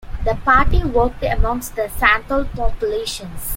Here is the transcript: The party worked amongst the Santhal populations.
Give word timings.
The 0.25 0.33
party 0.43 0.83
worked 0.83 1.23
amongst 1.23 1.75
the 1.75 1.83
Santhal 1.83 2.47
populations. 2.55 3.49